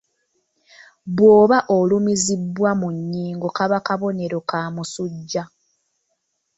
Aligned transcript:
Bwoba 1.15 1.57
olumizibwa 1.77 2.69
mu 2.79 2.87
nnyingo 2.95 3.47
kaba 3.57 3.77
kabonero 3.85 4.39
ka 4.49 4.61
musujja. 4.73 5.43